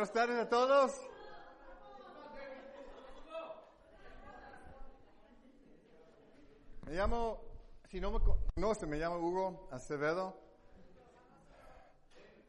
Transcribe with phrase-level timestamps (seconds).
[0.00, 0.92] Buenas tardes a todos.
[6.86, 7.38] Me llamo,
[7.90, 8.18] si no me
[8.54, 10.34] conoce, me llamo Hugo Acevedo.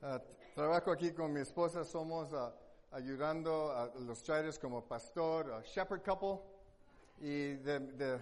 [0.01, 0.17] Uh,
[0.55, 2.53] trabajo aquí con mi esposa, somos uh,
[2.93, 6.39] ayudando a los traders como pastor, uh, shepherd couple.
[7.19, 8.19] Y de, de,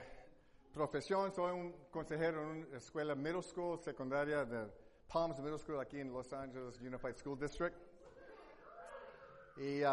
[0.74, 4.72] profesión soy un consejero en una escuela middle school, secundaria de
[5.08, 7.89] Palms Middle School aquí en Los Angeles Unified School District.
[9.60, 9.84] Y,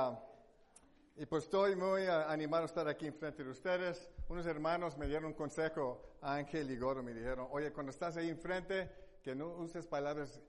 [1.16, 4.08] y pues estoy muy animado a estar aquí enfrente de ustedes.
[4.28, 8.28] Unos hermanos me dieron un consejo, Ángel y Goro me dijeron, oye, cuando estás ahí
[8.28, 8.88] enfrente,
[9.24, 10.40] que no uses palabras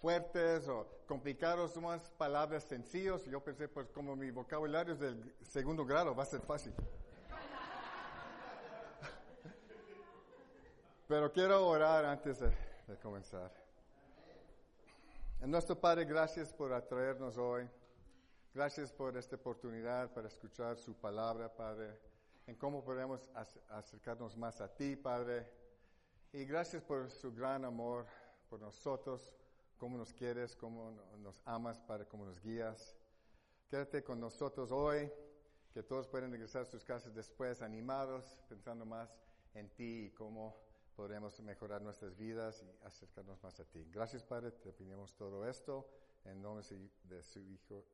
[0.00, 3.24] fuertes o complicados, más palabras sencillas.
[3.26, 6.74] Yo pensé, pues como mi vocabulario es del segundo grado, va a ser fácil.
[11.06, 12.50] Pero quiero orar antes de,
[12.88, 13.52] de comenzar.
[15.40, 17.70] En nuestro Padre, gracias por atraernos hoy.
[18.54, 22.00] Gracias por esta oportunidad para escuchar su palabra, Padre,
[22.46, 23.28] en cómo podemos
[23.68, 25.46] acercarnos más a ti, Padre.
[26.32, 28.06] Y gracias por su gran amor
[28.48, 29.30] por nosotros,
[29.76, 32.96] cómo nos quieres, cómo nos amas, Padre, cómo nos guías.
[33.68, 35.12] Quédate con nosotros hoy,
[35.74, 39.14] que todos pueden regresar a sus casas después animados, pensando más
[39.52, 40.56] en ti y cómo
[40.96, 43.86] podremos mejorar nuestras vidas y acercarnos más a ti.
[43.92, 45.86] Gracias, Padre, te pedimos todo esto
[46.24, 46.64] en nombre
[47.04, 47.84] de su Hijo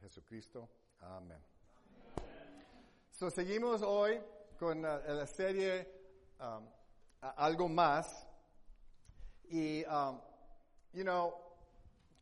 [0.00, 0.68] Jesucristo.
[1.00, 1.38] Amén.
[3.10, 4.20] So, seguimos hoy
[4.58, 5.86] con uh, la serie
[6.40, 6.66] um,
[7.36, 8.26] Algo Más.
[9.50, 10.20] Y, um,
[10.92, 11.34] you know,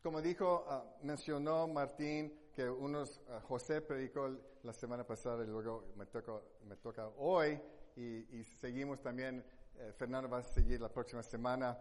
[0.01, 4.29] como dijo, uh, mencionó Martín que unos, uh, José predicó
[4.63, 6.33] la semana pasada y luego me toca,
[6.67, 7.61] me toca hoy
[7.95, 9.43] y, y seguimos también,
[9.77, 11.77] eh, Fernando va a seguir la próxima semana.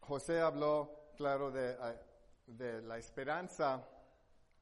[0.00, 1.76] José habló, claro, de,
[2.46, 3.86] de la esperanza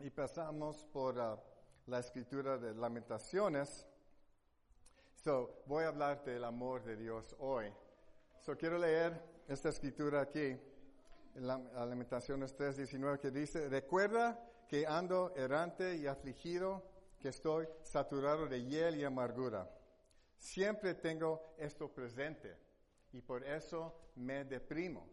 [0.01, 1.39] y pasamos por uh,
[1.87, 3.87] la escritura de lamentaciones.
[5.15, 7.73] So, voy a hablar del amor de Dios hoy.
[8.41, 10.57] So, quiero leer esta escritura aquí,
[11.35, 16.83] en la, Lamentaciones 3.19, que dice, recuerda que ando errante y afligido,
[17.21, 19.71] que estoy saturado de hiel y amargura.
[20.37, 22.57] Siempre tengo esto presente
[23.13, 25.09] y por eso me deprimo.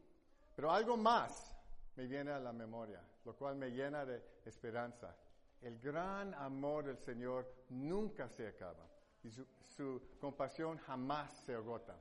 [0.56, 1.53] Pero algo más
[1.96, 5.16] me viene a la memoria, lo cual me llena de esperanza.
[5.62, 8.86] El gran amor del Señor nunca se acaba
[9.24, 11.96] y su, compasión jamás se agota.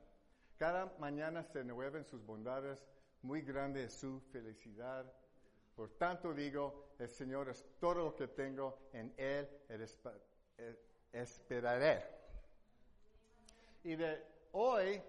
[0.57, 2.85] Cada mañana se renuevan sus bondades,
[3.21, 5.05] muy grande es su felicidad.
[5.75, 9.49] Por tanto digo, el Señor es todo lo que tengo, en Él
[11.11, 12.03] esperaré.
[13.83, 15.01] Y de hoy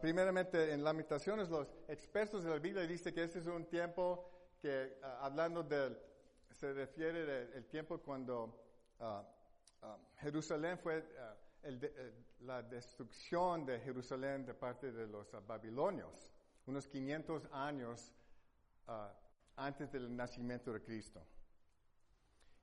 [0.00, 4.30] primeramente, en Lamentaciones, los expertos de la Biblia dicen que este es un tiempo
[4.60, 5.98] que, uh, hablando del,
[6.50, 8.64] se refiere del tiempo cuando
[9.00, 9.86] uh,
[10.18, 11.04] Jerusalén fue
[11.62, 16.28] el de, la destrucción de Jerusalén de parte de los babilonios,
[16.66, 18.14] unos 500 años
[19.56, 21.22] antes del nacimiento de Cristo.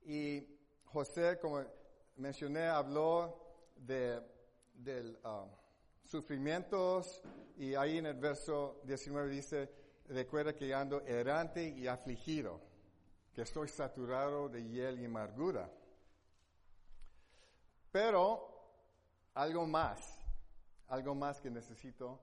[0.03, 1.63] Y José, como
[2.17, 4.21] mencioné, habló de,
[4.73, 5.19] del
[6.03, 7.21] sufrimientos
[7.57, 9.69] y ahí en el verso 19 dice,
[10.07, 12.59] recuerda que ando errante y afligido,
[13.33, 15.69] que estoy saturado de hiel y amargura.
[17.91, 18.47] Pero
[19.33, 20.17] algo más,
[20.87, 22.19] algo más que necesito,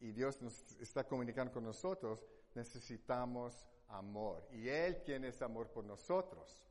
[0.00, 4.46] y Dios nos está comunicando con nosotros, necesitamos amor.
[4.50, 6.66] Y Él tiene ese amor por nosotros.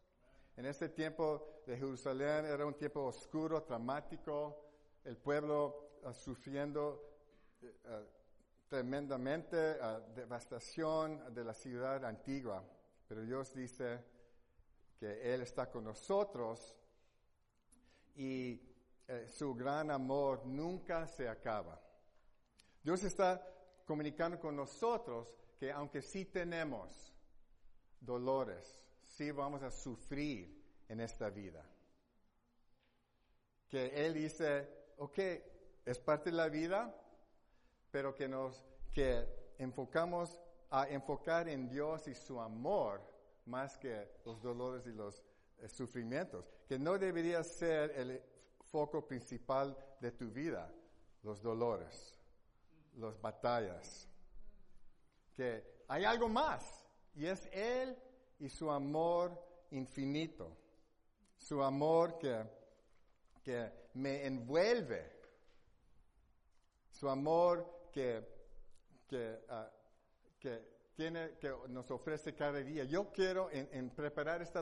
[0.57, 4.65] En este tiempo de Jerusalén era un tiempo oscuro, dramático,
[5.05, 7.01] el pueblo sufriendo
[7.61, 7.67] uh,
[8.69, 9.77] tremendamente
[10.15, 12.63] devastación de la ciudad antigua.
[13.07, 14.03] Pero Dios dice
[14.99, 16.77] que Él está con nosotros
[18.15, 18.61] y
[19.07, 21.81] eh, su gran amor nunca se acaba.
[22.83, 23.43] Dios está
[23.85, 27.11] comunicando con nosotros que aunque sí tenemos
[27.99, 31.65] dolores, sí vamos a sufrir en esta vida.
[33.67, 35.19] Que Él dice, ok,
[35.89, 36.95] es parte de la vida,
[37.89, 38.63] pero que nos,
[38.93, 39.25] que
[39.57, 40.39] enfocamos
[40.69, 43.01] a enfocar en Dios y su amor
[43.45, 45.23] más que los dolores y los
[45.57, 48.21] eh, sufrimientos, que no debería ser el
[48.61, 50.71] foco principal de tu vida,
[51.23, 52.19] los dolores,
[52.97, 54.07] las batallas,
[55.35, 57.97] que hay algo más, y es Él
[58.37, 60.55] y su amor infinito,
[61.35, 62.43] su amor que,
[63.43, 65.18] que me envuelve
[66.99, 68.27] su amor que,
[69.07, 72.83] que, uh, que tiene, que nos ofrece cada día.
[72.83, 74.61] Yo quiero, en, preparar esta,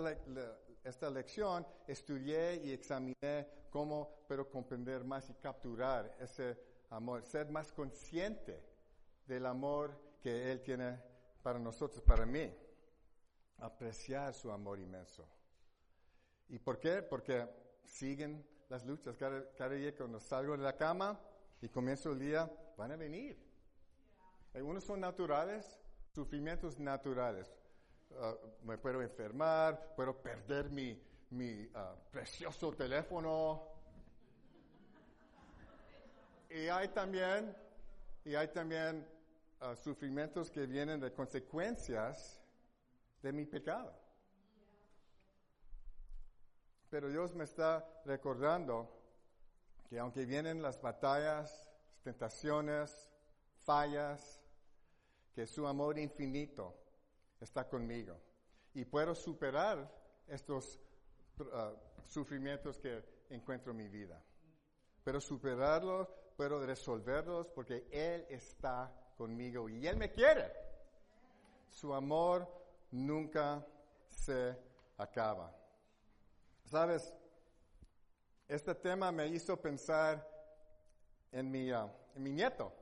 [0.83, 6.55] esta lección, estudié y examiné cómo, pero comprender más y capturar ese
[6.91, 8.63] amor, ser más consciente
[9.25, 11.01] del amor que Él tiene
[11.41, 12.53] para nosotros, para mí.
[13.57, 15.27] Apreciar su amor inmenso.
[16.49, 17.01] ¿Y por qué?
[17.01, 17.49] Porque
[17.83, 19.17] siguen las luchas.
[19.17, 21.19] Cada, cada día cuando salgo de la cama
[21.61, 23.37] y comienzo el día, van a venir.
[24.53, 25.79] Algunos son naturales,
[26.13, 27.51] sufrimientos naturales.
[28.19, 30.99] Ah, me puedo enfermar, puedo perder mi,
[31.31, 33.63] mi ah, precioso teléfono.
[36.49, 37.55] Y hay también,
[38.23, 39.05] y hay también
[39.59, 42.41] ah, sufrimientos que vienen de consecuencias
[43.21, 43.93] de mi pecado.
[46.89, 48.96] Pero Dios me está recordando
[49.89, 51.69] que aunque vienen las batallas,
[52.03, 53.09] tentaciones,
[53.63, 54.41] fallas,
[55.33, 56.75] que su amor infinito
[57.39, 58.19] está conmigo.
[58.73, 59.89] Y puedo superar
[60.27, 60.79] estos
[61.39, 61.45] uh,
[62.07, 64.21] sufrimientos que encuentro en mi vida.
[65.03, 70.51] Pero superarlos, puedo resolverlos porque Él está conmigo y Él me quiere.
[71.69, 72.47] Su amor
[72.91, 73.65] nunca
[74.09, 74.57] se
[74.97, 75.53] acaba.
[76.65, 77.13] Sabes,
[78.47, 80.25] este tema me hizo pensar
[81.31, 82.73] en mi, uh, en mi nieto.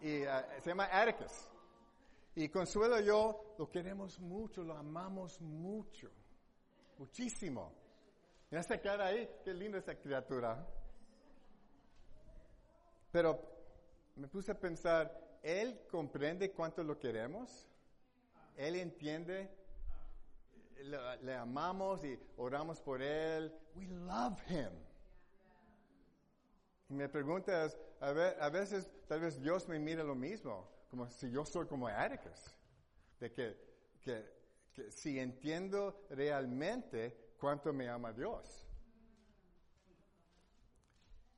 [0.00, 1.50] Y uh, se llama Atticus.
[2.34, 6.10] Y Consuelo y yo lo queremos mucho, lo amamos mucho.
[6.98, 7.72] Muchísimo.
[8.50, 10.66] Mira esa cara ahí, qué linda esa criatura.
[13.10, 13.40] Pero
[14.16, 17.66] me puse a pensar, ¿él comprende cuánto lo queremos?
[18.56, 19.50] ¿Él entiende?
[20.84, 23.52] Le, le, amamos y oramos por él.
[23.74, 24.70] We love him.
[26.88, 31.08] Y me preguntas, a, ver, a veces tal vez Dios me mira lo mismo, como
[31.10, 32.56] si yo soy como Atticus,
[33.20, 33.56] de que,
[34.00, 34.24] que,
[34.72, 38.66] que si entiendo realmente cuánto me ama Dios.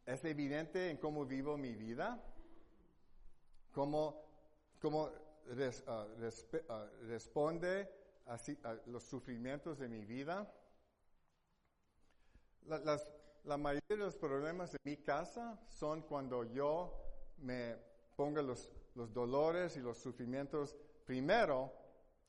[0.07, 2.19] Es evidente en cómo vivo mi vida,
[3.73, 4.25] cómo,
[4.81, 5.11] cómo
[5.49, 10.53] res, uh, uh, responde a, a, los sufrimientos de mi vida.
[13.45, 16.95] La mayoría de los problemas de mi casa son cuando yo
[17.39, 17.77] me
[18.17, 21.73] pongo los, los dolores y los sufrimientos primero,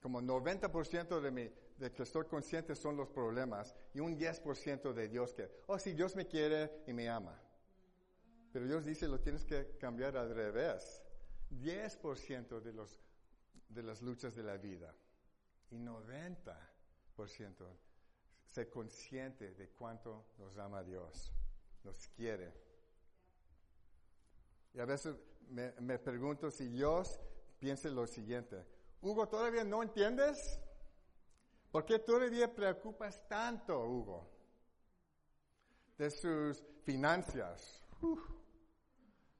[0.01, 5.07] como 90% de mi, de que estoy consciente son los problemas y un 10% de
[5.07, 7.40] Dios que, oh, sí, Dios me quiere y me ama.
[8.51, 11.04] Pero Dios dice, lo tienes que cambiar al revés.
[11.51, 13.00] 10% de, los,
[13.69, 14.94] de las luchas de la vida
[15.74, 16.56] y 90%
[18.48, 21.34] ser consciente de cuánto nos ama Dios,
[21.84, 22.54] nos quiere.
[24.74, 25.16] Y a veces
[25.50, 27.20] me, me, pregunto si Dios
[27.60, 28.64] piensa lo siguiente,
[29.02, 30.60] Hugo, ¿todavía no entiendes?
[31.72, 34.30] ¿Por qué todavía preocupas tanto, Hugo?
[35.98, 37.84] De sus finanzas,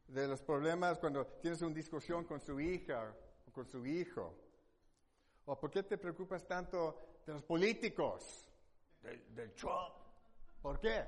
[0.08, 3.16] de los problemas cuando tienes una discusión con su hija
[3.48, 4.43] o con su hijo.
[5.46, 8.50] ¿O por qué te preocupas tanto de los políticos?
[9.02, 9.94] Del, del Trump.
[10.62, 11.04] ¿Por qué?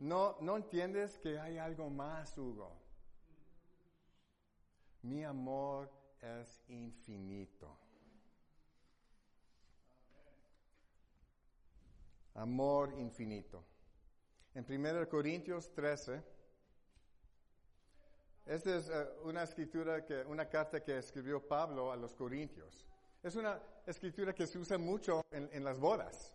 [0.00, 2.76] No, no entiendes que hay algo más, Hugo.
[5.02, 7.78] Mi amor es infinito.
[12.34, 13.64] Amor infinito.
[14.54, 16.22] En 1 Corintios 13,
[18.46, 22.86] esta es uh, una escritura que, una carta que escribió Pablo a los Corintios.
[23.22, 26.34] Es una escritura que se usa mucho en, en las bodas.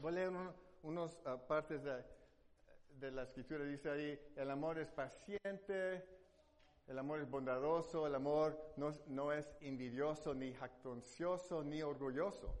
[0.00, 2.02] Voy a leer uno, unas uh, partes de,
[2.98, 3.64] de, la escritura.
[3.64, 6.04] Dice ahí, el amor es paciente,
[6.88, 12.52] el amor es bondadoso, el amor no, no es envidioso, ni jactancioso, ni orgulloso.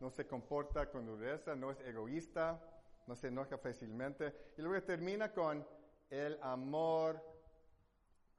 [0.00, 2.58] No se comporta con dureza, no es egoísta,
[3.06, 4.52] no se enoja fácilmente.
[4.56, 5.66] Y luego termina con,
[6.10, 7.22] el amor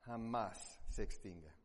[0.02, 1.60] jamás se extingue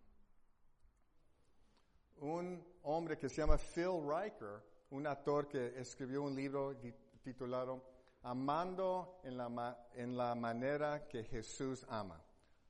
[2.24, 6.76] un hombre que se llama Phil Riker, un actor que escribió un libro
[7.22, 7.92] titulado
[8.22, 12.18] Amando en la, en la manera que Jesús ama.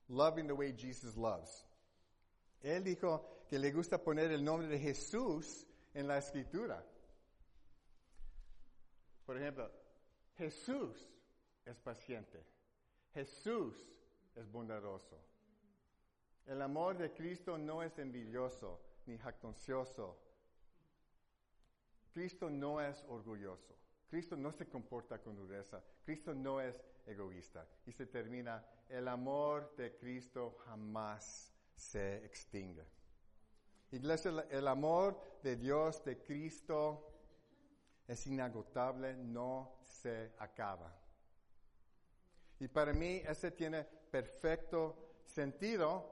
[0.08, 1.64] Loving the way Jesus loves.
[2.60, 6.84] Él dijo que le gusta poner el nombre de Jesús en la escritura.
[9.24, 9.70] Por ejemplo,
[10.36, 11.08] Jesús
[11.64, 12.44] es paciente.
[13.14, 13.76] Jesús
[14.34, 15.16] es bondadoso.
[16.46, 20.18] El amor de Cristo no es envidioso ni jactancioso.
[22.12, 23.74] Cristo no es orgulloso.
[24.08, 25.82] Cristo no se comporta con dureza.
[26.04, 27.66] Cristo no es egoísta.
[27.86, 32.84] Y se termina, el amor de Cristo jamás se extingue.
[33.92, 37.12] Iglesia, el amor de Dios, de Cristo,
[38.08, 41.03] es inagotable, no se acaba.
[42.60, 46.10] Y para mí ese tiene perfecto sentido,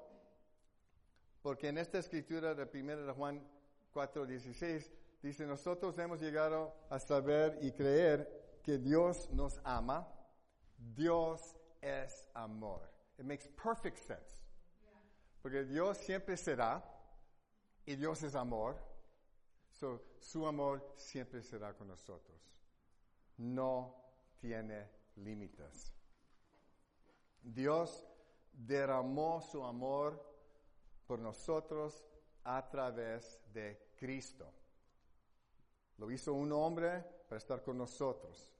[1.42, 3.46] porque en esta escritura de 1 de Juan
[3.94, 4.90] 4:16
[5.22, 10.08] dice, nosotros hemos llegado a saber y creer que Dios nos ama,
[10.76, 12.90] Dios es amor.
[13.18, 14.40] It makes perfect sense.
[15.42, 16.82] Porque Dios siempre será
[17.84, 18.76] y Dios es amor.
[20.20, 22.40] su amor siempre será con nosotros.
[23.38, 23.96] No
[24.38, 25.92] tiene límites.
[27.42, 28.06] Dios
[28.52, 30.22] derramó su amor
[31.06, 32.04] por nosotros
[32.44, 34.50] a través de Cristo.
[35.98, 38.52] Lo hizo un hombre para estar con nosotros.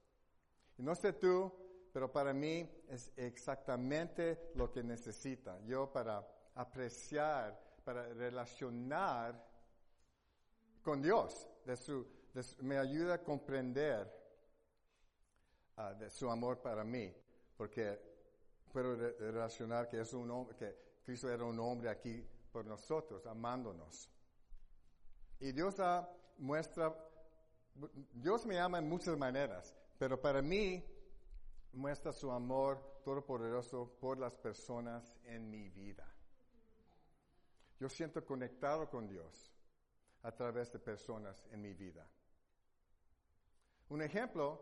[0.78, 1.52] Y no sé tú,
[1.92, 5.60] pero para mí es exactamente lo que necesita.
[5.64, 9.50] Yo para apreciar, para relacionar
[10.82, 12.06] con Dios, de su,
[12.60, 14.10] me ayuda a comprender
[15.76, 17.14] ah, su amor para mí,
[17.56, 18.11] porque
[18.72, 20.74] puedo relacionar que es un que
[21.04, 24.10] Cristo era un hombre aquí por nosotros, amándonos.
[25.40, 25.76] Y Dios
[26.38, 26.94] muestra,
[28.12, 30.84] Dios me ama en muchas maneras, pero para mí
[31.72, 36.06] muestra su amor todopoderoso por las personas en mi vida.
[37.78, 39.52] Yo siento conectado con Dios
[40.22, 42.06] a través de personas en mi vida.
[43.88, 44.60] Un ejemplo,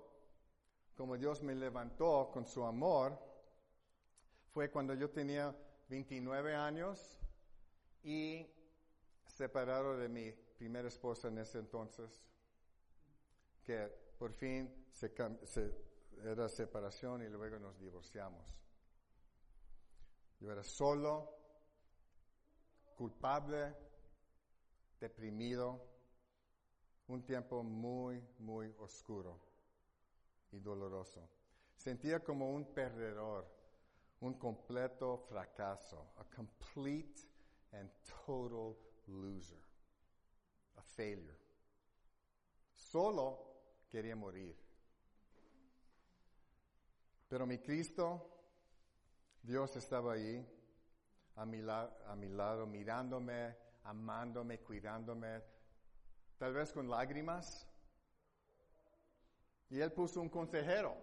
[0.96, 3.29] como Dios me levantó con su amor,
[4.52, 5.54] fue cuando yo tenía
[5.88, 7.19] 29 años
[8.02, 8.47] y
[9.26, 12.28] separado de mi primera esposa en ese entonces,
[13.64, 13.88] que
[14.19, 15.12] por fin se,
[16.23, 18.45] era separación y luego nos divorciamos.
[20.40, 21.35] Yo era solo,
[22.97, 23.75] culpable,
[24.99, 25.87] deprimido,
[27.09, 29.40] un tiempo muy, muy oscuro
[30.52, 31.28] y doloroso.
[31.76, 33.59] Sentía como un perdedor,
[34.20, 37.26] un completo fracaso, a complete
[37.72, 37.90] and
[38.26, 39.58] total loser,
[40.76, 41.36] a failure.
[42.74, 44.56] Solo quería morir.
[47.28, 48.26] Pero mi Cristo,
[49.42, 50.44] Dios estaba ahí,
[51.36, 55.42] a mi, a mi lado, mirándome, amándome, cuidándome,
[56.36, 57.66] tal vez con lágrimas.
[59.70, 60.96] Y Él puso un consejero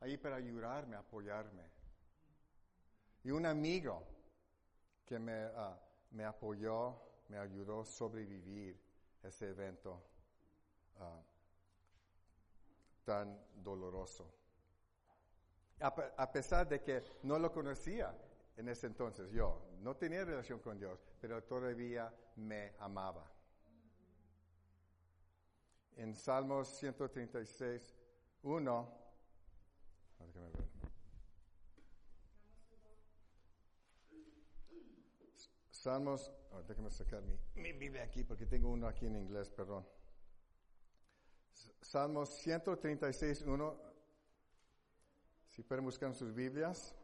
[0.00, 1.71] ahí para ayudarme, apoyarme.
[3.24, 4.02] Y un amigo
[5.06, 5.78] que me, ah,
[6.10, 6.96] me apoyó,
[7.28, 8.78] me ayudó a sobrevivir
[9.22, 10.02] ese evento
[10.98, 11.20] ah,
[13.04, 14.32] tan doloroso.
[15.80, 18.14] A, pesar de que no lo conocía
[18.56, 23.28] en ese entonces, yo no tenía relación con Dios, pero todavía me amaba.
[25.96, 27.94] En Salmos 136,
[28.44, 29.02] 1,
[35.82, 39.84] Salmos, oh, sacar mi, mi Biblia aquí porque tengo uno aquí en inglés, perdón.
[41.80, 43.80] Salmos 136, 1.
[45.48, 46.94] Si pueden buscar sus Biblias.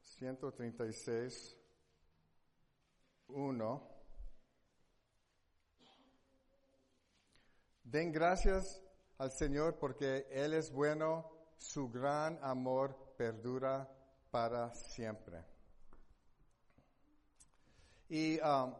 [0.00, 1.54] Ciento treinta y seis,
[3.28, 3.86] uno.
[7.84, 8.82] Den gracias
[9.18, 13.86] al Señor porque Él es bueno, su gran amor perdura
[14.30, 15.44] para siempre.
[18.08, 18.74] Y um,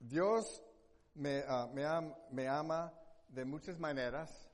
[0.00, 0.60] Dios
[1.14, 1.68] me, uh,
[2.32, 2.92] me, ama
[3.28, 4.50] de muchas maneras,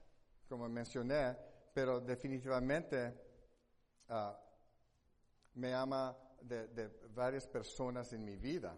[0.51, 1.35] como mencioné,
[1.73, 3.15] pero definitivamente
[4.11, 4.35] uh,
[5.55, 8.77] me ama de, varias personas en mi vida.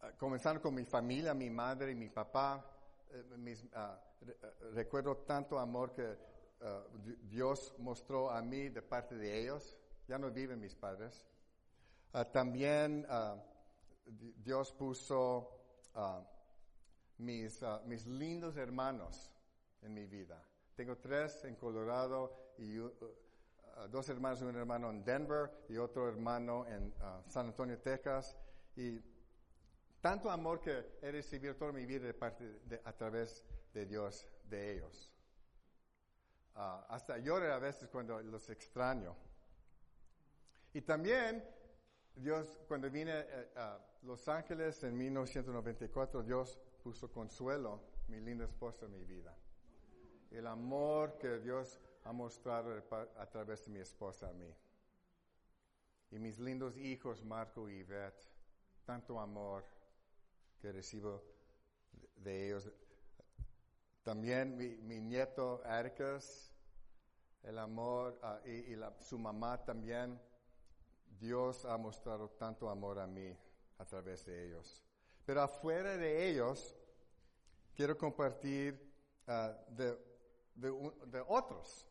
[0.00, 2.64] Uh, comenzando con mi familia, mi madre y mi papá,
[3.10, 3.22] eh,
[4.72, 6.80] recuerdo tanto amor que Uh,
[7.28, 9.76] Dios mostró a mí de parte de ellos.
[10.08, 11.26] Ya no viven mis padres.
[12.14, 13.38] Uh, también uh,
[14.42, 15.52] Dios puso
[17.18, 19.32] mis, mis lindos hermanos
[19.82, 20.42] en mi vida.
[20.74, 22.76] Tengo tres en Colorado y
[23.90, 26.92] dos hermanos, un hermano en Denver y otro hermano en
[27.28, 28.36] San Antonio, Texas.
[28.76, 29.00] Y
[30.00, 34.74] tanto amor que he recibido toda mi vida de parte a través de Dios, de
[34.74, 35.15] ellos.
[36.56, 39.14] Ah, hasta lloro a veces cuando los extraño.
[40.72, 41.44] Y también
[42.14, 48.86] Dios, cuando vine eh, a Los Ángeles en 1994, Dios puso consuelo, mi linda esposa,
[48.86, 49.36] en mi vida.
[50.30, 52.82] El amor que Dios ha mostrado
[53.18, 54.54] a través de mi esposa a mí.
[56.10, 58.30] Y mis lindos hijos, Marco y Yvette,
[58.84, 59.64] tanto amor
[60.60, 61.22] que recibo
[62.16, 62.70] de ellos.
[64.06, 66.52] También mi, nieto Ericas,
[67.42, 70.16] el amor, ah, y, su mamá también.
[71.18, 73.36] Dios ha mostrado tanto amor a mí
[73.78, 74.80] a través de ellos.
[75.24, 76.76] Pero afuera de ellos,
[77.74, 78.80] quiero compartir
[79.26, 79.98] ah, de,
[81.26, 81.88] otros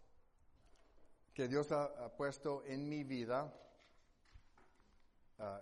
[1.34, 3.54] que Dios ha, puesto en mi vida,
[5.38, 5.62] ah,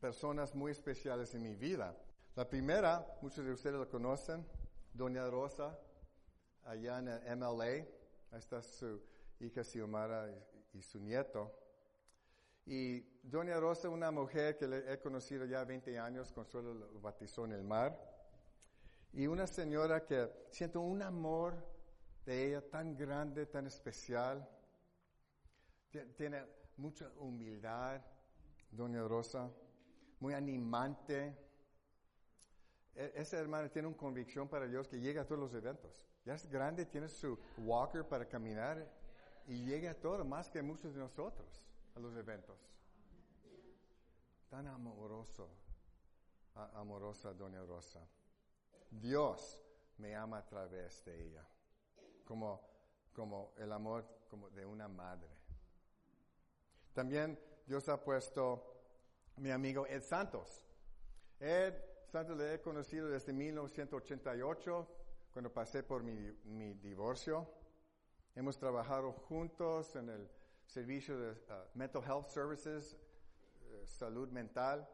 [0.00, 1.96] personas muy especiales en mi vida.
[2.34, 4.44] La primera, muchos de ustedes la conocen,
[4.92, 5.78] Doña Rosa,
[6.64, 7.64] allá en MLA.
[7.64, 9.00] Ahí está su
[9.40, 10.28] hija Xiomara
[10.72, 11.52] y, su nieto.
[12.66, 17.44] Y Doña Rosa, una mujer que le he conocido ya 20 años, Consuelo lo bautizó
[17.44, 17.98] en el mar.
[19.12, 21.54] Y una señora que siento un amor
[22.26, 24.46] de ella tan grande, tan especial.
[26.16, 26.44] Tiene
[26.76, 28.02] mucha humildad,
[28.70, 29.50] Doña Rosa,
[30.20, 31.47] muy animante
[32.94, 36.06] e, esa hermana tiene una convicción para Dios que llega a todos los eventos.
[36.24, 38.86] Ya es grande, tiene su walker para caminar
[39.46, 41.62] y llega a todo, más que muchos de nosotros,
[41.94, 42.58] a los eventos.
[44.50, 45.48] Tan amoroso,
[46.74, 48.00] amorosa Doña Rosa.
[48.90, 49.62] Dios
[49.98, 51.46] me ama a través de ella,
[52.24, 52.60] como,
[53.12, 55.28] como el amor como de una madre.
[56.92, 58.78] También Dios ha puesto
[59.36, 60.64] mi amigo Ed Santos.
[61.38, 61.74] Ed
[62.10, 64.88] Santo le he conocido desde 1988,
[65.30, 67.46] cuando pasé por mi, divorcio.
[68.34, 70.30] Hemos trabajado juntos en el
[70.64, 71.36] servicio de uh,
[71.74, 72.96] Mental Health Services,
[73.60, 74.88] eh, salud mental.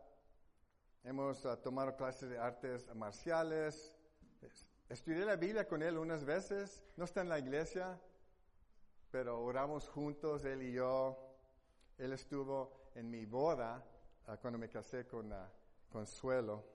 [1.05, 3.95] Hemos uh, tomado clases de artes marciales.
[4.89, 6.83] Estudié la Biblia con él unas veces.
[6.97, 7.97] No está en la iglesia,
[9.13, 11.17] pero oramos juntos, él y yo.
[11.97, 13.85] Él estuvo en mi boda
[14.27, 15.33] uh, cuando me casé con
[15.89, 16.74] Consuelo.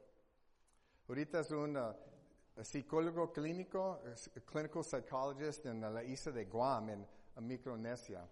[1.10, 1.96] Ahorita es un uh,
[2.64, 4.00] psicólogo clínico,
[4.46, 7.08] clinical psychologist en la isla de Guam, en,
[7.42, 8.30] Micronesia.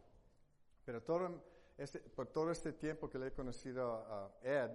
[0.85, 1.43] Pero todo
[1.75, 4.71] este, por todo este tiempo que le he conocido a Ed,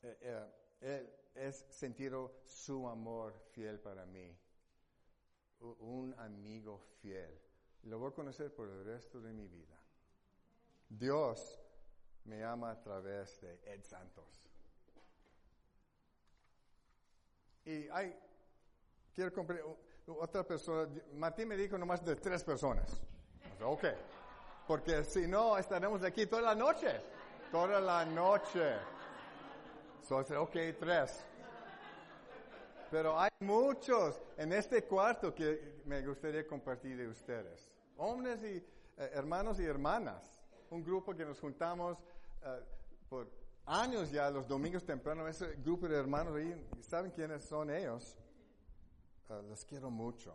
[0.00, 0.46] eh,
[0.80, 4.34] eh, he sentido su amor fiel para mí.
[5.80, 7.38] Un amigo fiel.
[7.82, 9.76] Lo voy a conocer por el resto de mi vida.
[10.88, 11.60] Dios
[12.24, 14.51] me ama a través de Ed Santos.
[17.64, 18.16] Y hay,
[19.14, 19.60] quiero comprar
[20.06, 23.00] otra persona, Martín me dijo nomás de tres personas.
[23.62, 23.84] ok,
[24.66, 27.00] porque si no estaremos aquí toda la noche,
[27.50, 28.76] toda la noche.
[30.02, 31.24] Entonces, ok, tres.
[32.90, 37.70] Pero hay muchos en este cuarto que me gustaría compartir de ustedes.
[37.96, 40.22] Hombres y eh, hermanos y hermanas.
[40.68, 41.96] Un grupo que nos juntamos
[42.42, 43.28] uh, por
[43.66, 48.16] años ya, los domingos temprano, ese grupo de hermanos ahí, ¿saben quiénes son ellos?
[49.28, 50.34] Ah, los quiero mucho.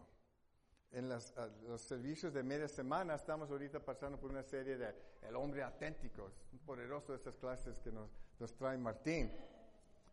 [0.91, 1.19] En ah,
[1.67, 6.31] los servicios de media semana estamos ahorita pasando por una serie de El hombre auténtico,
[6.53, 8.09] un poderoso de estas clases que nos,
[8.39, 9.31] nos trae Martín.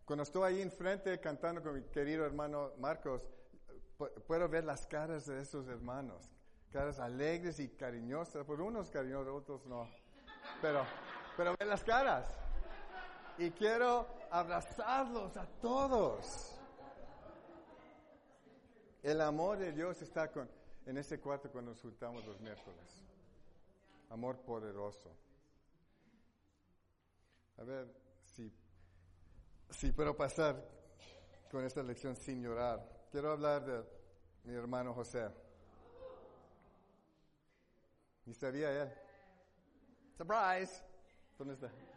[0.05, 3.22] Cuando estoy ahí enfrente cantando con mi querido hermano Marcos,
[4.27, 6.31] puedo ver las caras de esos hermanos,
[6.70, 9.88] caras alegres y cariñosas, por unos cariñosos, otros no,
[10.61, 10.85] pero,
[11.37, 12.44] pero ver las caras
[13.38, 16.59] y quiero abrazarlos a todos.
[19.03, 20.49] El amor de Dios está con,
[20.87, 23.05] en ese cuarto cuando nos juntamos los miércoles.
[24.11, 25.11] Amor poderoso.
[27.59, 27.87] A ver
[28.25, 28.53] si,
[29.70, 30.57] si puedo pasar
[31.51, 33.07] con esta lección sin llorar.
[33.11, 33.85] Quiero hablar de
[34.44, 35.29] mi hermano José.
[38.27, 38.92] ¿Y sabía él?
[40.16, 40.83] Surprise.
[41.38, 41.94] ¿Dónde está?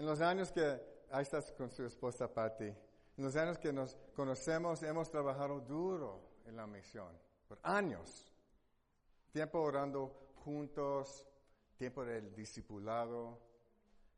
[0.00, 3.98] En los años que, ahí estás con su esposa Patty, en los años que nos
[4.16, 7.14] conocemos hemos trabajado duro en la misión,
[7.46, 8.32] por años.
[9.30, 11.26] Tiempo orando juntos,
[11.76, 13.42] tiempo del discipulado,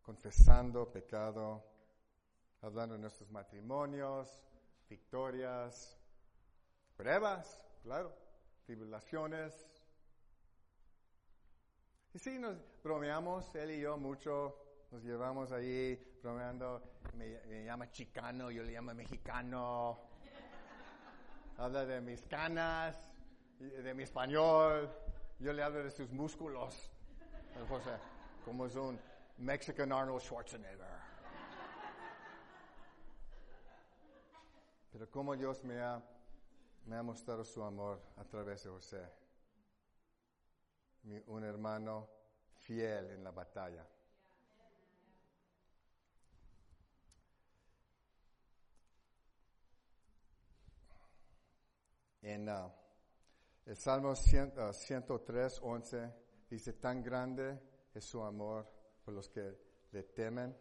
[0.02, 1.64] confesando pecado,
[2.60, 4.40] hablando de nuestros matrimonios,
[4.88, 5.98] victorias,
[6.96, 8.14] pruebas, claro,
[8.66, 9.66] tribulaciones.
[12.14, 16.82] Y sí, nos bromeamos, él y yo, mucho nos llevamos ahí bromeando,
[17.14, 19.98] me, llama chicano, yo le llamo mexicano.
[21.56, 23.10] Habla de mis canas,
[23.58, 24.90] de mi español,
[25.38, 26.90] yo le hablo de sus músculos.
[27.70, 27.92] José,
[28.44, 29.00] como son
[29.38, 30.86] Mexican Arnold Schwarzenegger.
[34.92, 36.02] Pero como Dios me ha,
[36.84, 39.10] me ha mostrado su amor a través de José,
[41.28, 42.10] un hermano
[42.58, 43.86] fiel en la batalla.
[52.22, 52.72] En ah,
[53.66, 56.14] el Salmo 100, ah, 103, 11
[56.48, 57.60] dice, tan grande
[57.92, 58.68] es su amor
[59.04, 59.58] por los que
[59.90, 60.56] le temen,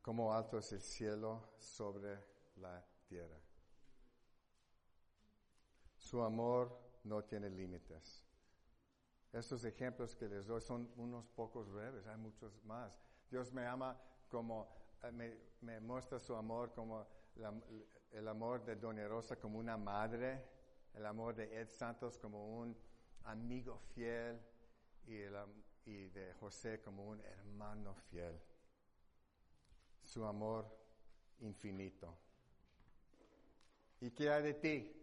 [0.00, 2.18] como alto es el cielo sobre
[2.56, 3.38] la tierra.
[5.96, 8.24] Su amor no tiene límites.
[9.32, 12.92] Estos ejemplos que les doy son unos pocos breves, hay muchos más.
[13.30, 13.96] Dios me ama
[14.28, 14.68] como,
[15.02, 17.06] eh, me, muestra su amor como
[18.10, 20.59] el amor de Doña Rosa como una madre,
[20.94, 22.76] el amor de Ed Santos como un
[23.24, 24.40] amigo fiel
[25.06, 25.36] y, el
[25.84, 28.38] y de José como un hermano fiel.
[30.02, 30.66] Su amor
[31.40, 32.16] infinito.
[34.00, 34.96] ¿Y qué hay de ti?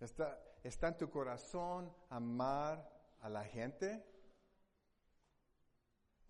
[0.00, 2.88] ¿Está, ¿Está en tu corazón amar
[3.20, 4.04] a la gente?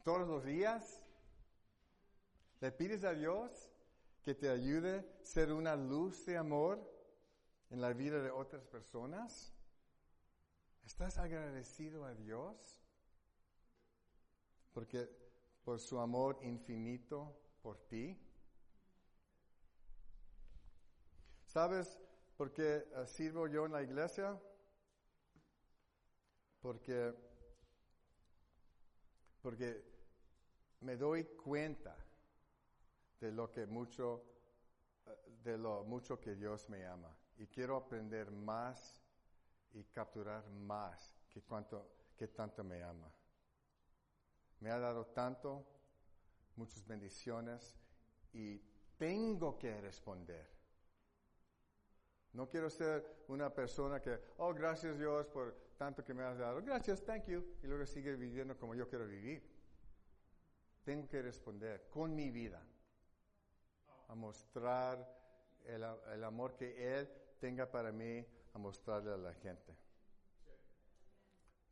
[0.02, 1.02] ¿Todos los días?
[2.60, 3.70] ¿Le pides a Dios
[4.22, 6.95] que te ayude a ser una luz de amor
[7.70, 9.52] en la vida de otras personas?
[10.84, 12.78] ¿Estás agradecido a Dios?
[14.72, 15.08] Porque
[15.64, 18.16] por su amor infinito por ti.
[21.44, 21.98] ¿Sabes
[22.36, 24.40] por qué eh, sirvo yo en la iglesia?
[26.60, 27.12] Porque,
[29.42, 29.82] porque
[30.82, 31.96] me doy cuenta
[33.18, 34.22] de lo que mucho,
[35.06, 35.10] eh,
[35.42, 37.12] de lo mucho que Dios me ama.
[37.38, 39.00] Y quiero aprender más
[39.72, 43.12] y capturar más que cuanto, que tanto me ama.
[44.60, 45.66] Me ha dado tanto,
[46.56, 47.76] muchas bendiciones
[48.32, 48.58] y
[48.96, 50.48] tengo que responder.
[52.32, 56.62] No quiero ser una persona que, oh, gracias Dios por tanto que me has dado.
[56.62, 57.44] Gracias, thank you.
[57.62, 59.42] Y luego sigue viviendo como yo quiero vivir.
[60.84, 62.62] Tengo que responder con mi vida
[64.08, 65.06] a mostrar
[65.64, 67.10] el, el amor que Él
[67.46, 69.72] tenga para mí, a mostrarle a la gente.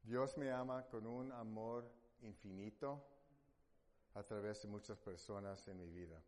[0.05, 3.05] Dios me ama con un amor infinito
[4.15, 6.23] a través de muchas personas en mi vida,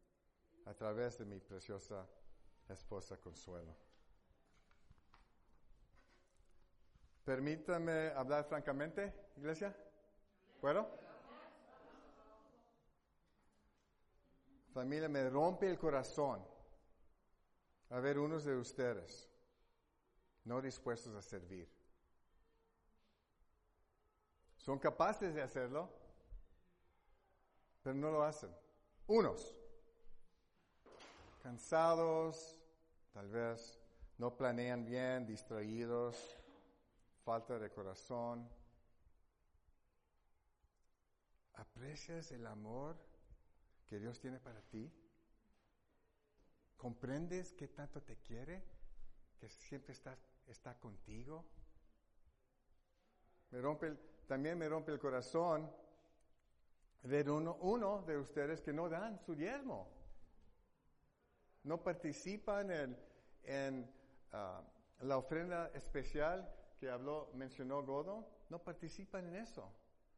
[0.65, 2.09] a través de mi preciosa
[2.69, 3.73] esposa Consuelo.
[7.25, 9.73] Permítame hablar francamente, iglesia.
[10.61, 10.89] ¿Puedo?
[14.75, 16.45] Familia, me rompe el corazón
[17.91, 19.31] a ver unos de ustedes
[20.47, 21.69] no dispuestos a servir.
[24.57, 25.91] Son capaces de hacerlo,
[27.83, 28.51] pero no lo hacen.
[29.09, 29.55] Unos,
[31.43, 32.59] cansados,
[33.13, 33.79] tal vez
[34.19, 36.17] no planean bien, distraídos,
[37.25, 38.49] falta de corazón.
[41.55, 42.97] ¿Aprecias el amor
[43.87, 44.93] que Dios tiene para ti?
[46.77, 48.63] ¿Comprendes qué tanto te quiere?
[49.39, 51.45] ¿Que siempre está, está contigo?
[53.51, 55.71] Me rompe también me rompe el corazón
[57.05, 59.89] ver uno, uno de ustedes que no dan su diezmo.
[61.63, 62.97] No participan
[63.45, 63.91] en,
[64.33, 64.63] ah,
[65.01, 68.27] la ofrenda especial que habló, mencionó Godo.
[68.49, 69.73] No participan en eso.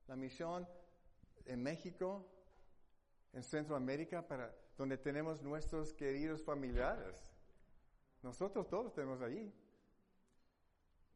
[0.07, 0.67] La misión
[1.45, 2.27] en México,
[3.33, 7.31] en Centroamérica, para donde tenemos nuestros queridos familiares.
[8.23, 9.53] Nosotros todos tenemos allí.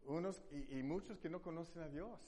[0.05, 2.21] Unos y, y muchos que no conocen a Dios.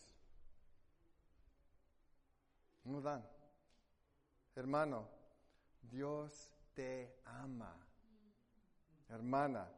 [2.84, 3.26] No dan.
[4.54, 5.08] Hermano,
[5.82, 7.74] Dios te ama.
[9.08, 9.70] Hermana,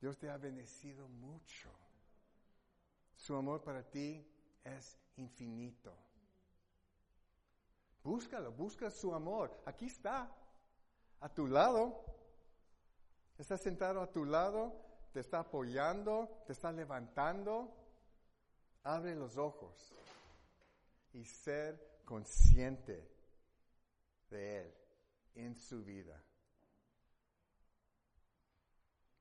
[0.00, 1.70] Dios te ha bendecido mucho.
[3.14, 4.26] Su amor para ti
[4.64, 5.96] es infinito.
[8.02, 9.62] Búscalo, busca su amor.
[9.64, 10.28] Aquí está,
[11.20, 12.04] a tu lado.
[13.38, 14.74] Está sentado a tu lado,
[15.12, 17.76] te está apoyando, te está levantando.
[18.84, 19.92] Abre los ojos
[21.12, 23.08] y ser consciente
[24.30, 24.74] de Él
[25.34, 26.20] en su vida.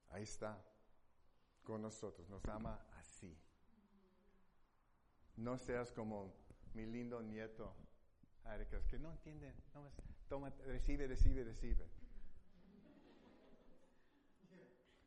[0.10, 0.62] Ahí está,
[1.64, 3.38] con nosotros, nos ama así.
[5.38, 6.34] No seas como
[6.74, 7.74] mi lindo nieto,
[8.90, 9.54] que no entiende,
[10.28, 11.88] toma, recibe, recibe, recibe.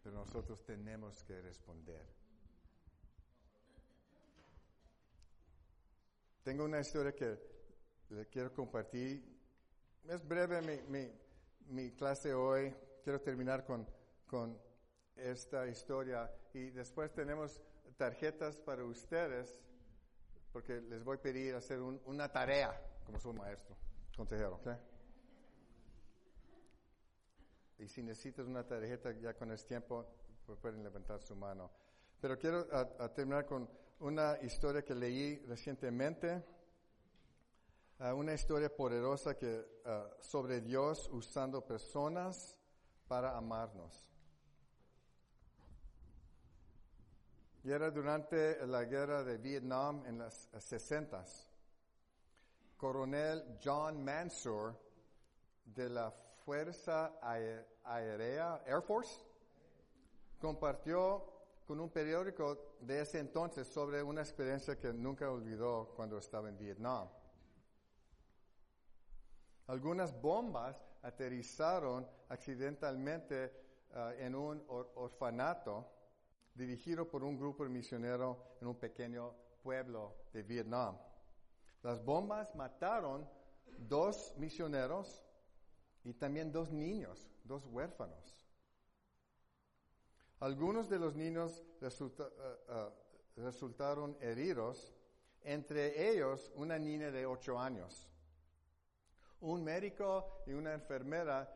[0.04, 2.06] Pero nosotros tenemos que responder.
[6.42, 7.38] Tengo una historia que
[8.10, 9.24] le quiero compartir.
[10.06, 11.10] Es breve mi, mi,
[11.68, 12.70] mi clase hoy.
[13.02, 13.88] Quiero terminar con,
[14.26, 14.60] con
[15.16, 17.62] esta historia y después tenemos
[17.96, 19.58] tarjetas para ustedes
[20.52, 23.74] porque les voy a pedir hacer un, una tarea como su maestro,
[24.14, 24.56] consejero.
[24.56, 24.68] ¿ok?
[27.84, 30.06] Y si necesitas una tarjeta ya con este tiempo,
[30.46, 31.70] pues pueden levantar su mano.
[32.18, 33.68] Pero quiero a, a terminar con
[34.00, 36.42] una historia que leí recientemente,
[38.00, 42.58] uh, una historia poderosa que, uh, sobre Dios usando personas
[43.06, 44.10] para amarnos.
[47.64, 51.22] Y era durante la guerra de Vietnam en las 60
[52.78, 54.74] Coronel John Mansour
[55.66, 57.18] de la Fuerza
[57.84, 59.24] Aérea, Air Force,
[60.38, 61.24] compartió
[61.66, 66.58] con un periódico de ese entonces sobre una experiencia que nunca olvidó cuando estaba en
[66.58, 67.08] Vietnam.
[69.66, 73.52] Algunas bombas aterrizaron accidentalmente
[73.94, 75.90] uh, en un or orfanato
[76.54, 80.98] dirigido por un grupo de misioneros en un pequeño pueblo de Vietnam.
[81.82, 83.26] Las bombas mataron
[83.78, 85.24] dos misioneros
[86.04, 88.46] y también dos niños, dos huérfanos.
[90.40, 94.94] Algunos de los niños uh, uh, resultaron heridos,
[95.42, 98.08] entre ellos una niña de ocho años.
[99.40, 101.50] Un médico y una enfermera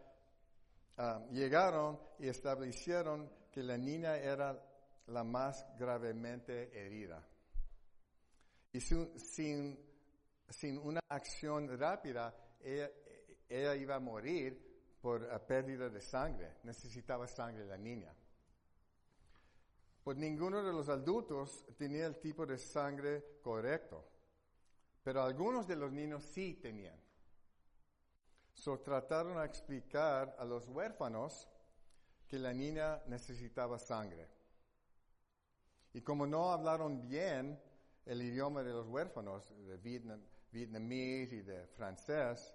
[0.96, 4.58] uh, llegaron y establecieron que la niña era
[5.08, 7.22] la más gravemente herida.
[8.72, 9.78] Y sin, sin,
[10.48, 12.90] sin una acción rápida, ella,
[13.48, 16.56] ella, iba a morir por pérdida de sangre.
[16.64, 18.14] Necesitaba sangre la niña.
[20.02, 24.04] Pues ninguno de los adultos tenía el tipo de sangre correcto,
[25.02, 26.98] pero algunos de los niños sí tenían.
[28.54, 31.48] So trataron a explicar a los huérfanos
[32.26, 34.28] que la niña necesitaba sangre.
[35.92, 37.60] Y como no hablaron bien
[38.04, 42.54] el idioma de los huérfanos, de vietnam, vietnamés y de francés,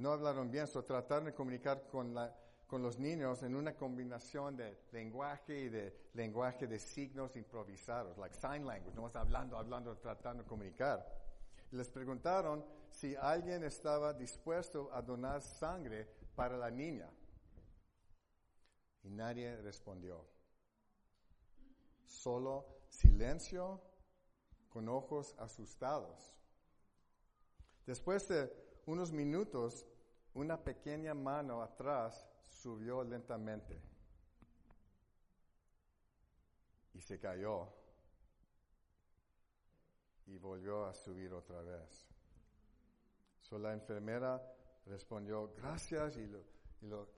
[0.00, 2.14] no hablaron bien, so trataron de comunicar con,
[2.82, 8.64] los niños en una combinación de lenguaje y de lenguaje de signos improvisados, like sign
[8.64, 11.06] language, no hablando, hablando, tratando de comunicar.
[11.72, 17.08] Les preguntaron si alguien estaba dispuesto a donar sangre para la niña.
[19.02, 20.26] Y nadie respondió
[22.04, 23.80] solo silencio
[24.68, 26.34] con ojos asustados.
[27.86, 28.52] Después de
[28.86, 29.86] unos minutos,
[30.34, 33.80] una pequeña mano atrás subió lentamente
[36.94, 37.68] y se cayó
[40.26, 42.06] y volvió a subir otra vez.
[43.40, 44.40] So, la enfermera
[44.86, 46.26] respondió gracias y
[46.82, 47.08] lo,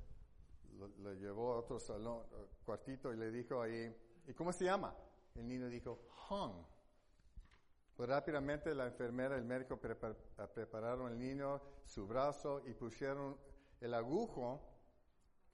[1.14, 2.24] llevó a otro salón,
[2.64, 3.94] cuartito y le dijo ahí,
[4.26, 4.94] ¿Y cómo se llama?
[5.34, 5.98] El niño dijo,
[6.30, 6.71] Hung.
[8.02, 10.16] Pues rápidamente la enfermera y el médico prepar,
[10.52, 13.38] prepararon el niño, su brazo y pusieron
[13.80, 14.60] el agujo,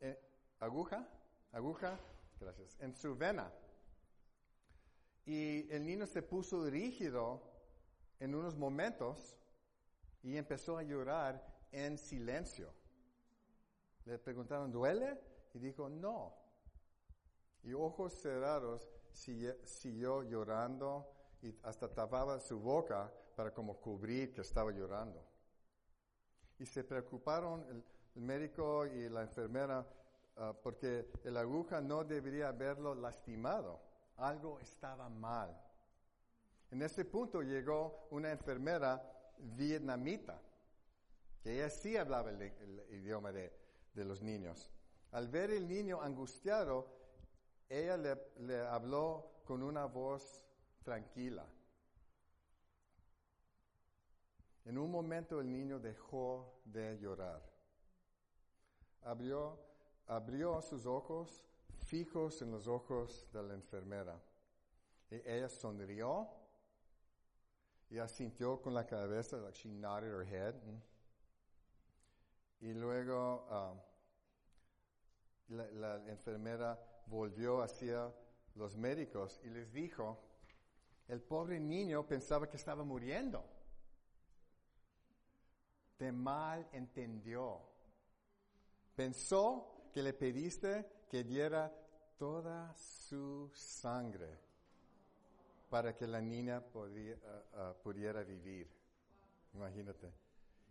[0.00, 0.18] eh,
[0.58, 1.06] aguja,
[1.52, 2.00] aguja,
[2.40, 3.52] gracias, en su vena.
[5.26, 7.42] Y el niño se puso rígido
[8.18, 9.36] en unos momentos
[10.22, 12.72] y empezó a llorar en silencio.
[14.06, 15.20] Le preguntaron, ¿duele?
[15.52, 16.34] Y dijo, no
[17.62, 24.72] y ojos cerrados siguió llorando y hasta tapaba su boca para como cubrir que estaba
[24.72, 25.24] llorando.
[26.58, 27.84] Y se preocuparon el,
[28.16, 29.86] médico y la enfermera
[30.36, 33.80] uh, porque el aguja no debería haberlo lastimado.
[34.16, 35.56] Algo estaba mal.
[36.72, 39.00] En ese punto llegó una enfermera
[39.38, 40.40] vietnamita,
[41.40, 42.52] que ella sí hablaba el,
[42.90, 43.52] idioma de,
[43.94, 44.68] de los niños.
[45.12, 46.88] Al ver el niño angustiado,
[47.68, 50.47] ella le habló con una voz
[50.88, 51.44] tranquila.
[54.64, 57.42] En un momento el niño dejó de llorar.
[59.02, 59.58] Abrió,
[60.06, 61.44] abrió sus ojos
[61.84, 64.18] fijos en los ojos de la enfermera.
[65.10, 66.26] Y ella sonrió
[67.90, 70.54] y asintió con la cabeza, like she nodded her head.
[72.60, 73.76] Y luego
[75.48, 78.10] la, la enfermera volvió hacia
[78.54, 80.27] los médicos y les dijo,
[81.08, 83.44] el pobre niño pensaba que estaba muriendo.
[85.98, 87.60] De mal entendió.
[88.94, 91.72] Pensó que le pediste que diera
[92.18, 94.38] toda su sangre
[95.70, 98.70] para que la niña uh, uh, pudiera vivir.
[99.54, 100.12] Imagínate.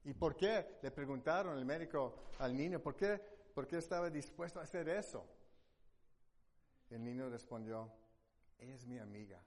[0.04, 0.78] ¿Y por qué?
[0.82, 3.20] Le preguntaron el médico al niño, ¿por qué,
[3.54, 5.26] ¿por qué estaba dispuesto a hacer eso?
[6.90, 7.92] El niño respondió,
[8.60, 9.42] es mi amiga.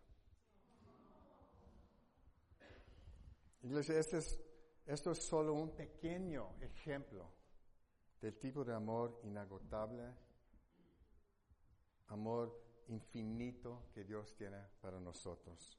[3.62, 4.40] Iglesia, este es,
[4.86, 7.30] esto es solo un pequeño ejemplo
[8.20, 10.14] del tipo de amor inagotable,
[12.08, 15.78] amor infinito que Dios tiene para nosotros.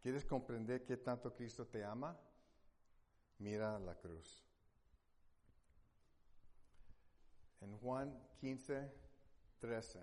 [0.00, 2.18] ¿Quieres comprender qué tanto Cristo te ama?
[3.38, 4.44] Mira la cruz.
[7.60, 8.90] En Juan 15,
[9.58, 10.00] 13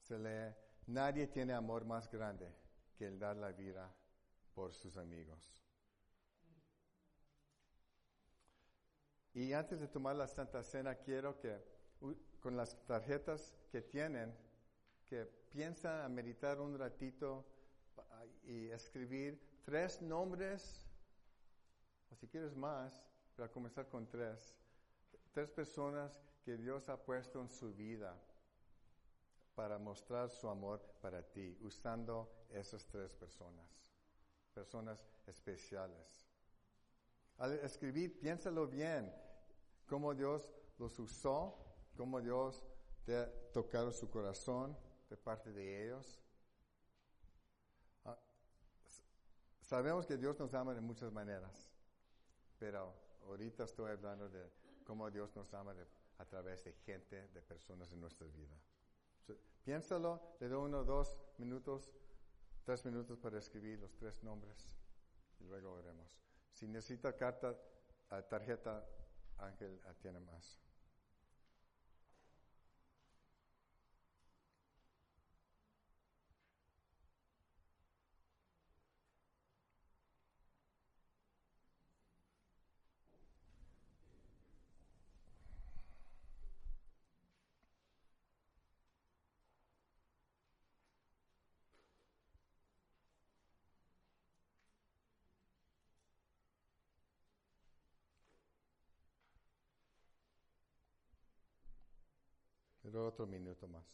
[0.00, 0.52] se lee,
[0.88, 2.61] nadie tiene amor más grande
[2.96, 3.92] que el dar la vida
[4.54, 5.62] por sus amigos.
[9.34, 11.58] Y antes de tomar la Santa Cena, quiero que
[12.40, 14.34] con las tarjetas que tienen,
[15.08, 17.44] que piensan a meditar un ratito
[18.44, 20.86] y escribir tres nombres,
[22.10, 23.02] o si quieres más,
[23.36, 24.54] para comenzar con tres,
[25.32, 28.14] tres personas que Dios ha puesto en su vida
[29.54, 33.66] para mostrar su amor para ti, usando esas tres personas,
[34.54, 36.26] personas especiales.
[37.38, 39.12] Al escribir, piénsalo bien,
[39.86, 41.58] cómo Dios los usó,
[41.96, 42.62] cómo Dios
[43.04, 44.76] te ha tocado su corazón
[45.08, 46.20] de parte de ellos.
[48.04, 48.18] Ah,
[49.60, 51.70] sabemos que Dios nos ama de muchas maneras,
[52.58, 52.94] pero
[53.26, 54.50] ahorita estoy hablando de
[54.84, 55.74] cómo Dios nos ama
[56.18, 58.56] a través de gente, de personas en nuestra vida.
[59.64, 61.90] Piénsalo, le doy uno, dos minutos,
[62.62, 64.66] tres minutos para escribir los tres nombres
[65.40, 66.16] y luego veremos.
[66.52, 67.56] Si necesita carta,
[68.28, 68.84] tarjeta,
[69.38, 70.60] Ángel tiene más.
[102.94, 103.84] Otro minuto más.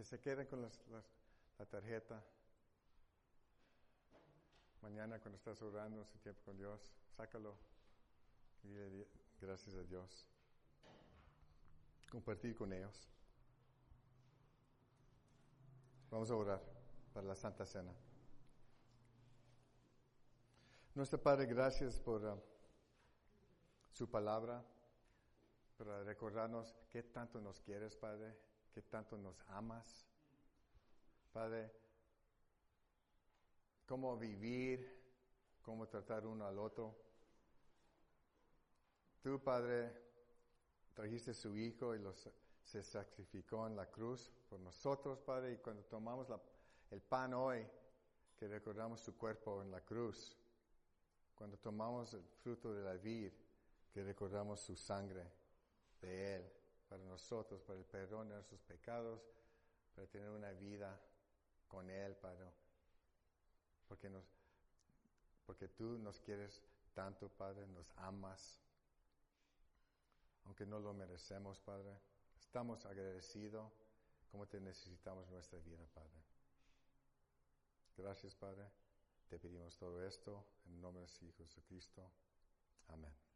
[0.00, 2.24] Que se queden con la tarjeta.
[4.80, 7.54] Mañana cuando estás orando ese tiempo con Dios, sácalo.
[8.62, 9.04] Y
[9.42, 10.26] gracias a Dios.
[12.10, 13.10] Compartir con ellos.
[16.10, 16.62] Vamos a orar
[17.12, 17.92] para la Santa Cena.
[20.94, 22.40] Nuestro Padre, gracias por uh,
[23.92, 24.64] su palabra,
[25.76, 30.06] para recordarnos qué tanto nos quieres, Padre que tanto nos amas.
[31.32, 31.70] Padre,
[33.86, 34.88] cómo vivir,
[35.62, 36.96] cómo tratar uno al otro.
[39.22, 39.92] Tú, Padre,
[40.94, 42.28] trajiste a su Hijo y los,
[42.62, 46.28] se sacrificó en la cruz por nosotros, Padre, y cuando tomamos
[46.90, 47.66] el pan hoy,
[48.38, 50.36] que recordamos su cuerpo en la cruz,
[51.34, 53.32] cuando tomamos el fruto de la vid,
[53.92, 55.30] que recordamos su sangre
[56.00, 56.59] de Él
[56.90, 59.22] para nosotros, para el perdón de nuestros pecados,
[59.94, 61.00] para tener una vida
[61.68, 62.50] con Él, Padre.
[63.86, 64.10] Porque,
[65.46, 66.60] porque tú nos quieres
[66.92, 68.60] tanto, Padre, nos amas,
[70.44, 71.96] aunque no lo merecemos, Padre.
[72.40, 73.72] Estamos agradecidos
[74.32, 76.20] como te necesitamos nuestra vida, Padre.
[77.96, 78.68] Gracias, Padre.
[79.28, 82.10] Te pedimos todo esto en nombre de Jesucristo.
[82.88, 83.29] Amén.